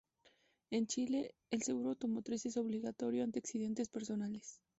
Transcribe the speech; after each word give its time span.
En 0.71 0.87
Chile, 0.87 1.35
el 1.51 1.61
seguro 1.61 1.89
automotriz 1.91 2.47
es 2.47 2.57
obligatorio 2.57 3.23
ante 3.23 3.37
accidentes 3.37 3.87
personales. 3.87 4.59